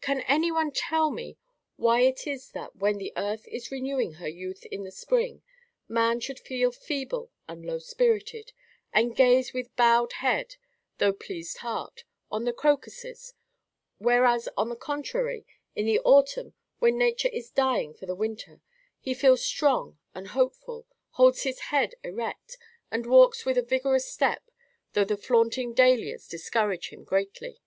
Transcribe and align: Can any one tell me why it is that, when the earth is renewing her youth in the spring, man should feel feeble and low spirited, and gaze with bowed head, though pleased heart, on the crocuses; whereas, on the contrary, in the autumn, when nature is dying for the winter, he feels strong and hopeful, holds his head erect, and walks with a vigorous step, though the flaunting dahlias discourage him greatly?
Can 0.00 0.22
any 0.22 0.50
one 0.50 0.72
tell 0.72 1.12
me 1.12 1.38
why 1.76 2.00
it 2.00 2.26
is 2.26 2.48
that, 2.48 2.74
when 2.74 2.98
the 2.98 3.12
earth 3.16 3.46
is 3.46 3.70
renewing 3.70 4.14
her 4.14 4.26
youth 4.26 4.66
in 4.66 4.82
the 4.82 4.90
spring, 4.90 5.42
man 5.86 6.18
should 6.18 6.40
feel 6.40 6.72
feeble 6.72 7.30
and 7.46 7.64
low 7.64 7.78
spirited, 7.78 8.50
and 8.92 9.14
gaze 9.14 9.52
with 9.52 9.76
bowed 9.76 10.14
head, 10.14 10.56
though 10.98 11.12
pleased 11.12 11.58
heart, 11.58 12.02
on 12.32 12.42
the 12.46 12.52
crocuses; 12.52 13.32
whereas, 13.98 14.48
on 14.56 14.70
the 14.70 14.74
contrary, 14.74 15.46
in 15.76 15.86
the 15.86 16.00
autumn, 16.00 16.54
when 16.80 16.98
nature 16.98 17.28
is 17.32 17.48
dying 17.52 17.94
for 17.94 18.06
the 18.06 18.16
winter, 18.16 18.60
he 18.98 19.14
feels 19.14 19.40
strong 19.44 20.00
and 20.16 20.30
hopeful, 20.30 20.84
holds 21.10 21.44
his 21.44 21.60
head 21.60 21.94
erect, 22.02 22.58
and 22.90 23.06
walks 23.06 23.44
with 23.46 23.56
a 23.56 23.62
vigorous 23.62 24.10
step, 24.10 24.50
though 24.94 25.04
the 25.04 25.16
flaunting 25.16 25.72
dahlias 25.72 26.26
discourage 26.26 26.88
him 26.88 27.04
greatly? 27.04 27.60